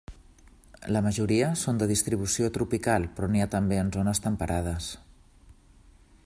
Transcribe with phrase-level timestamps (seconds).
[0.95, 4.89] La majoria són de distribució tropical però n'hi ha també en zones temperades.